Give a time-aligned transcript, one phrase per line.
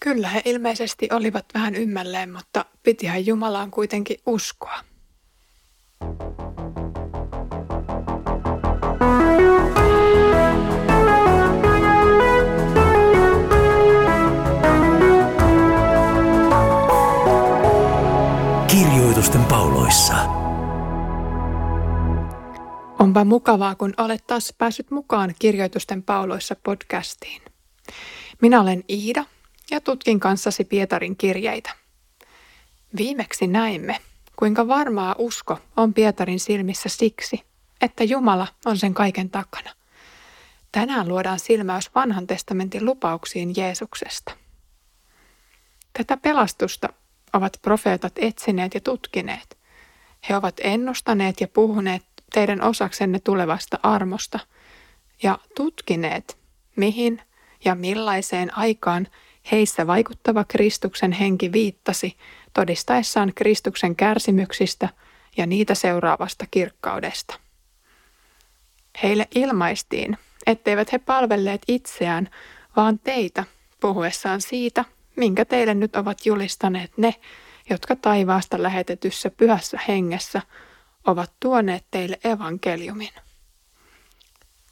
[0.00, 4.80] Kyllä he ilmeisesti olivat vähän ymmälleen, mutta pitihän Jumalaan kuitenkin uskoa.
[18.66, 20.14] Kirjoitusten pauloissa.
[22.98, 27.42] Onpa mukavaa, kun olet taas päässyt mukaan Kirjoitusten pauloissa podcastiin.
[28.42, 29.24] Minä olen Iida
[29.70, 31.70] ja tutkin kanssasi Pietarin kirjeitä.
[32.96, 33.98] Viimeksi näimme,
[34.36, 37.42] kuinka varmaa usko on Pietarin silmissä siksi,
[37.80, 39.70] että Jumala on sen kaiken takana.
[40.72, 44.32] Tänään luodaan silmäys vanhan testamentin lupauksiin Jeesuksesta.
[45.92, 46.88] Tätä pelastusta
[47.32, 49.58] ovat profeetat etsineet ja tutkineet.
[50.28, 54.38] He ovat ennustaneet ja puhuneet teidän osaksenne tulevasta armosta
[55.22, 56.38] ja tutkineet,
[56.76, 57.22] mihin
[57.64, 59.06] ja millaiseen aikaan
[59.52, 62.16] heissä vaikuttava Kristuksen henki viittasi
[62.54, 64.88] todistaessaan Kristuksen kärsimyksistä
[65.36, 67.34] ja niitä seuraavasta kirkkaudesta.
[69.02, 72.30] Heille ilmaistiin, etteivät he palvelleet itseään,
[72.76, 73.44] vaan teitä
[73.80, 74.84] puhuessaan siitä,
[75.16, 77.14] minkä teille nyt ovat julistaneet ne,
[77.70, 80.42] jotka taivaasta lähetetyssä pyhässä hengessä
[81.06, 83.10] ovat tuoneet teille evankeliumin.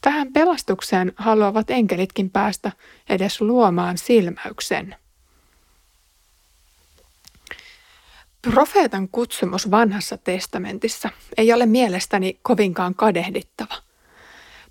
[0.01, 2.73] Tähän pelastukseen haluavat enkelitkin päästä
[3.09, 4.97] edes luomaan silmäyksen.
[8.43, 13.75] Profeetan kutsumus vanhassa testamentissa ei ole mielestäni kovinkaan kadehdittava.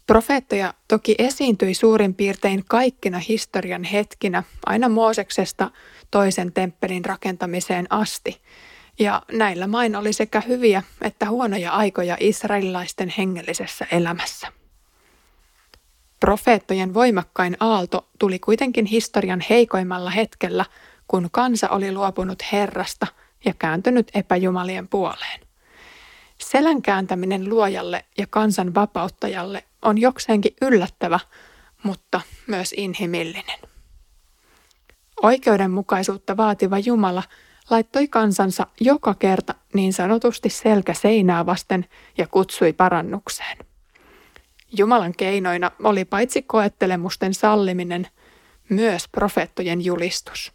[0.08, 5.72] Profeettoja toki esiintyi suurin piirtein kaikkina historian hetkinä aina Mooseksesta
[6.12, 8.42] toisen temppelin rakentamiseen asti,
[9.00, 14.48] ja näillä main oli sekä hyviä että huonoja aikoja israelilaisten hengellisessä elämässä.
[16.26, 20.66] Profeettojen voimakkain aalto tuli kuitenkin historian heikoimmalla hetkellä,
[21.08, 23.08] kun kansa oli luopunut Herrasta
[23.46, 25.40] ja kääntynyt epäjumalien puoleen.
[26.38, 31.20] Selän kääntäminen luojalle ja kansan vapauttajalle on jokseenkin yllättävä,
[31.84, 33.60] mutta myös inhimillinen.
[35.22, 37.24] Oikeudenmukaisuutta vaativa Jumala
[37.70, 41.86] laittoi kansansa joka kerta niin sanotusti selkä seinää vasten
[42.18, 43.65] ja kutsui parannukseen.
[44.78, 48.08] Jumalan keinoina oli paitsi koettelemusten salliminen,
[48.70, 50.52] myös profeettojen julistus.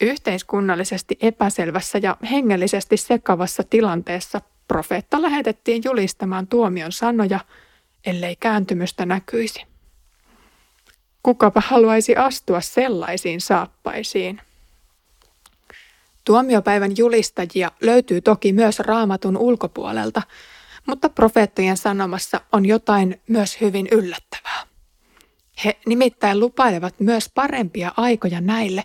[0.00, 7.40] Yhteiskunnallisesti epäselvässä ja hengellisesti sekavassa tilanteessa profeetta lähetettiin julistamaan tuomion sanoja,
[8.06, 9.64] ellei kääntymystä näkyisi.
[11.22, 14.40] Kukapa haluaisi astua sellaisiin saappaisiin?
[16.24, 20.22] Tuomiopäivän julistajia löytyy toki myös raamatun ulkopuolelta,
[20.86, 24.66] mutta profeettojen sanomassa on jotain myös hyvin yllättävää.
[25.64, 28.84] He nimittäin lupailevat myös parempia aikoja näille,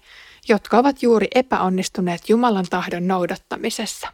[0.50, 4.14] jotka ovat juuri epäonnistuneet Jumalan tahdon noudattamisessa.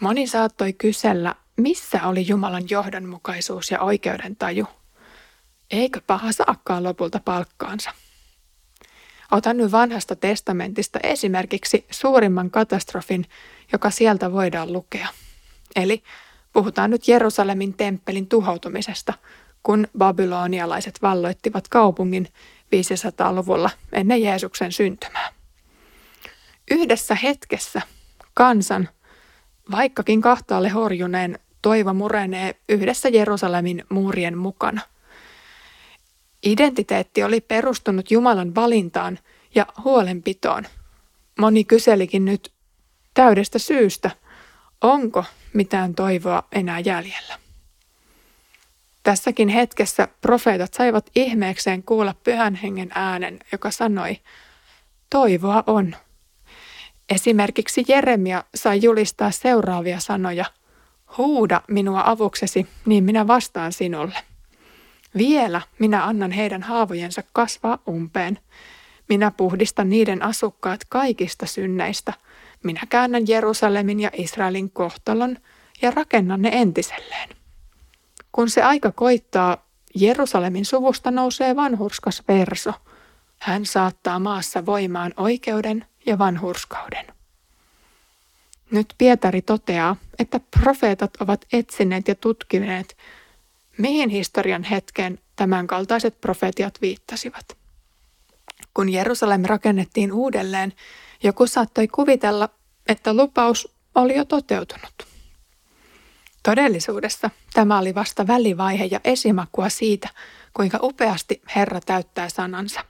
[0.00, 4.66] Moni saattoi kysellä, missä oli Jumalan johdonmukaisuus ja oikeudentaju.
[5.70, 7.90] Eikö paha saakkaan lopulta palkkaansa?
[9.30, 13.24] Otan nyt vanhasta testamentista esimerkiksi suurimman katastrofin,
[13.72, 15.08] joka sieltä voidaan lukea.
[15.76, 16.02] Eli
[16.56, 19.14] puhutaan nyt Jerusalemin temppelin tuhoutumisesta,
[19.62, 22.28] kun babylonialaiset valloittivat kaupungin
[22.74, 25.28] 500-luvulla ennen Jeesuksen syntymää.
[26.70, 27.82] Yhdessä hetkessä
[28.34, 28.88] kansan,
[29.70, 34.80] vaikkakin kahtaalle horjuneen, toivo murenee yhdessä Jerusalemin muurien mukana.
[36.42, 39.18] Identiteetti oli perustunut Jumalan valintaan
[39.54, 40.64] ja huolenpitoon.
[41.38, 42.52] Moni kyselikin nyt
[43.14, 44.10] täydestä syystä,
[44.80, 47.38] onko mitään toivoa enää jäljellä.
[49.02, 54.20] Tässäkin hetkessä profeetat saivat ihmeekseen kuulla pyhän hengen äänen, joka sanoi,
[55.10, 55.96] toivoa on.
[57.08, 60.44] Esimerkiksi Jeremia sai julistaa seuraavia sanoja,
[61.18, 64.18] huuda minua avuksesi, niin minä vastaan sinulle.
[65.16, 68.38] Vielä minä annan heidän haavojensa kasvaa umpeen.
[69.08, 72.12] Minä puhdistan niiden asukkaat kaikista synneistä.
[72.64, 75.36] Minä käännän Jerusalemin ja Israelin kohtalon
[75.82, 77.28] ja rakennan ne entiselleen.
[78.32, 82.72] Kun se aika koittaa, Jerusalemin suvusta nousee vanhurskas verso.
[83.38, 87.06] Hän saattaa maassa voimaan oikeuden ja vanhurskauden.
[88.70, 92.96] Nyt Pietari toteaa, että profeetat ovat etsineet ja tutkineet,
[93.78, 97.56] mihin historian hetken tämänkaltaiset profetiat viittasivat.
[98.74, 100.72] Kun Jerusalem rakennettiin uudelleen,
[101.22, 102.48] joku saattoi kuvitella,
[102.88, 105.06] että lupaus oli jo toteutunut.
[106.42, 110.08] Todellisuudessa tämä oli vasta välivaihe ja esimakua siitä,
[110.54, 112.80] kuinka upeasti Herra täyttää sanansa.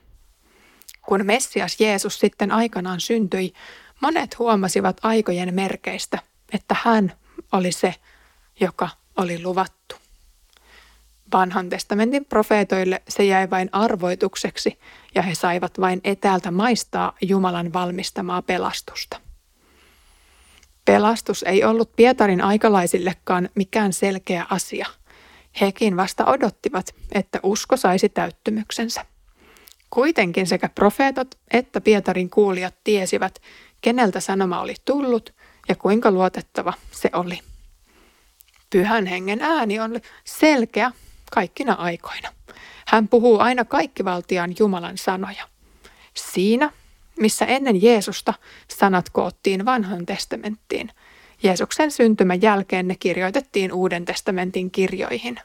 [1.01, 3.53] Kun Messias Jeesus sitten aikanaan syntyi,
[4.01, 6.19] monet huomasivat aikojen merkeistä,
[6.53, 7.13] että hän
[7.51, 7.95] oli se,
[8.59, 9.76] joka oli luvattu.
[11.33, 14.79] Vanhan testamentin profeetoille se jäi vain arvoitukseksi
[15.15, 19.21] ja he saivat vain etäältä maistaa Jumalan valmistamaa pelastusta.
[20.85, 24.85] Pelastus ei ollut Pietarin aikalaisillekaan mikään selkeä asia.
[25.61, 29.05] Hekin vasta odottivat, että usko saisi täyttymyksensä.
[29.89, 33.41] Kuitenkin sekä profeetat että Pietarin kuulijat tiesivät,
[33.81, 35.33] keneltä sanoma oli tullut
[35.69, 37.39] ja kuinka luotettava se oli.
[38.69, 40.91] Pyhän hengen ääni on selkeä
[41.31, 42.29] kaikkina aikoina.
[42.87, 45.47] Hän puhuu aina kaikkivaltiaan Jumalan sanoja.
[46.13, 46.71] Siinä,
[47.19, 48.33] missä ennen Jeesusta
[48.67, 50.91] sanat koottiin vanhan testamenttiin,
[51.43, 55.39] Jeesuksen syntymän jälkeen ne kirjoitettiin Uuden testamentin kirjoihin.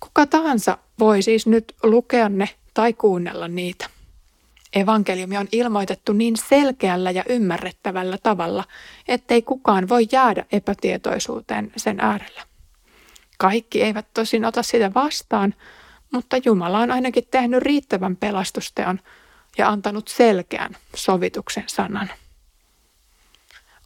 [0.00, 3.86] Kuka tahansa voi siis nyt lukea ne tai kuunnella niitä.
[4.72, 8.64] Evankeliumi on ilmoitettu niin selkeällä ja ymmärrettävällä tavalla,
[9.08, 12.47] ettei kukaan voi jäädä epätietoisuuteen sen äärellä.
[13.38, 15.54] Kaikki eivät tosin ota sitä vastaan,
[16.10, 19.00] mutta Jumala on ainakin tehnyt riittävän pelastusteon
[19.58, 22.10] ja antanut selkeän sovituksen sanan.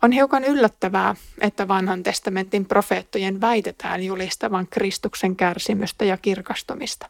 [0.02, 7.08] On hiukan yllättävää, että vanhan testamentin profeettojen väitetään julistavan Kristuksen kärsimystä ja kirkastumista.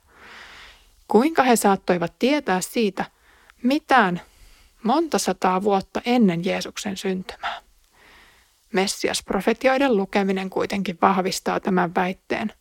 [1.08, 3.04] Kuinka he saattoivat tietää siitä
[3.62, 4.20] mitään
[4.82, 7.60] monta sataa vuotta ennen Jeesuksen syntymää?
[8.72, 12.52] Messias-profetioiden lukeminen kuitenkin vahvistaa tämän väitteen.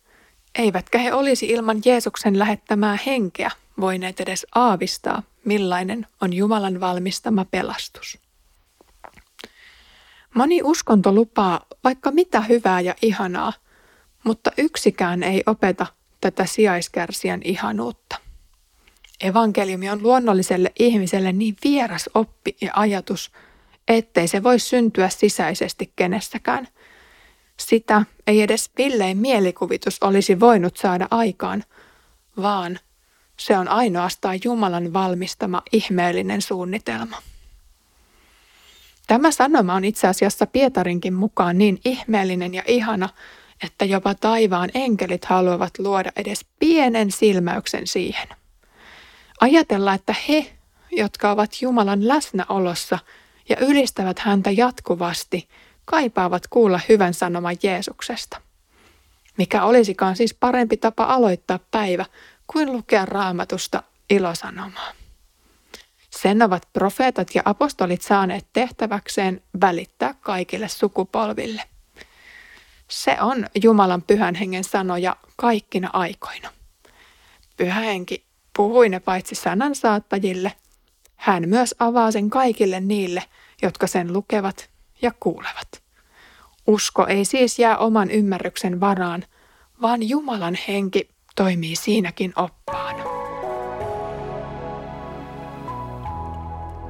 [0.55, 8.19] Eivätkä he olisi ilman Jeesuksen lähettämää henkeä voineet edes aavistaa, millainen on Jumalan valmistama pelastus.
[10.35, 13.53] Moni uskonto lupaa vaikka mitä hyvää ja ihanaa,
[14.23, 15.85] mutta yksikään ei opeta
[16.21, 18.15] tätä sijaiskärsijän ihanuutta.
[19.21, 23.31] Evankeliumi on luonnolliselle ihmiselle niin vieras oppi ja ajatus,
[23.87, 26.67] ettei se voi syntyä sisäisesti kenessäkään.
[27.57, 31.63] Sitä ei edes villein mielikuvitus olisi voinut saada aikaan,
[32.41, 32.79] vaan
[33.37, 37.17] se on ainoastaan Jumalan valmistama ihmeellinen suunnitelma.
[39.07, 43.09] Tämä sanoma on itse asiassa Pietarinkin mukaan niin ihmeellinen ja ihana,
[43.63, 48.27] että jopa taivaan enkelit haluavat luoda edes pienen silmäyksen siihen.
[49.41, 50.53] Ajatella, että he,
[50.91, 52.99] jotka ovat Jumalan läsnäolossa
[53.49, 55.49] ja ylistävät häntä jatkuvasti,
[55.85, 58.41] kaipaavat kuulla hyvän sanoman Jeesuksesta.
[59.37, 62.05] Mikä olisikaan siis parempi tapa aloittaa päivä
[62.47, 64.91] kuin lukea raamatusta ilosanomaa.
[66.09, 71.63] Sen ovat profeetat ja apostolit saaneet tehtäväkseen välittää kaikille sukupolville.
[72.87, 76.49] Se on Jumalan pyhän hengen sanoja kaikkina aikoina.
[77.57, 78.25] Pyhä henki
[78.57, 80.51] puhui ne paitsi sanan saattajille,
[81.21, 83.23] hän myös avaa sen kaikille niille,
[83.61, 84.69] jotka sen lukevat
[85.01, 85.83] ja kuulevat.
[86.67, 89.25] Usko ei siis jää oman ymmärryksen varaan,
[89.81, 93.03] vaan Jumalan henki toimii siinäkin oppaana.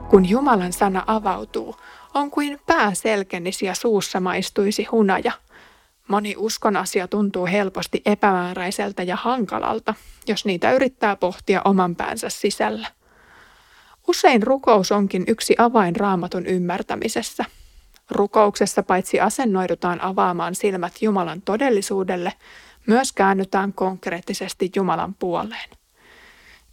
[0.10, 1.76] Kun Jumalan sana avautuu,
[2.14, 2.92] on kuin pää
[3.66, 5.32] ja suussa maistuisi hunaja.
[6.08, 9.94] Moni uskon asia tuntuu helposti epämääräiseltä ja hankalalta,
[10.28, 13.01] jos niitä yrittää pohtia oman päänsä sisällä.
[14.08, 17.46] Usein rukous onkin yksi avain raamatun ymmärtämisessä.
[18.10, 22.34] Rukouksessa paitsi asennoidutaan avaamaan silmät Jumalan todellisuudelle,
[22.88, 25.70] myös käännytään konkreettisesti Jumalan puoleen.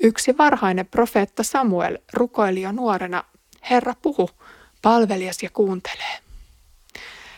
[0.02, 3.24] Yksi varhainen profeetta Samuel rukoili jo nuorena,
[3.70, 4.30] Herra puhu,
[4.82, 6.18] palvelias ja kuuntelee.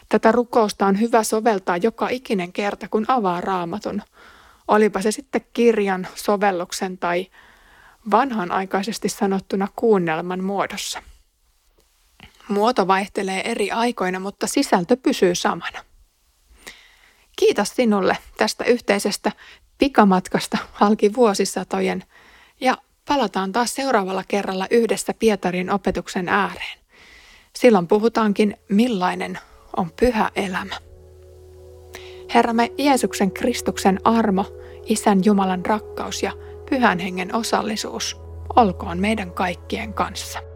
[0.09, 4.03] Tätä rukousta on hyvä soveltaa joka ikinen kerta, kun avaa raamatun.
[4.69, 7.27] Olipa se sitten kirjan, sovelluksen tai
[8.11, 11.03] vanhanaikaisesti sanottuna kuunnelman muodossa.
[12.49, 15.85] Muoto vaihtelee eri aikoina, mutta sisältö pysyy samana.
[17.37, 19.33] Kiitos sinulle tästä yhteisestä
[19.79, 22.05] pikamatkasta halki vuosisatojen
[22.61, 22.79] ja
[23.09, 26.79] palataan taas seuraavalla kerralla yhdessä Pietarin opetuksen ääreen.
[27.57, 29.39] Silloin puhutaankin, millainen
[29.77, 30.77] on pyhä elämä.
[32.35, 34.45] Herramme Jeesuksen Kristuksen armo,
[34.87, 36.33] Isän Jumalan rakkaus ja
[36.71, 38.21] Pyhän Hengen osallisuus
[38.57, 40.50] olkoon meidän kaikkien kanssa.